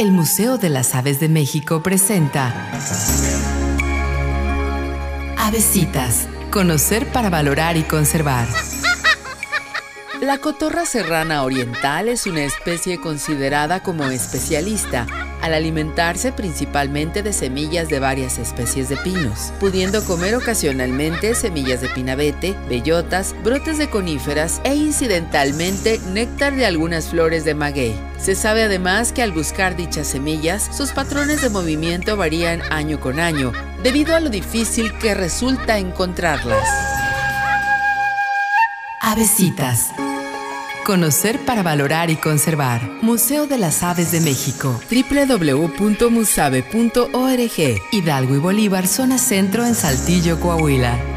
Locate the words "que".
29.12-29.22, 34.98-35.14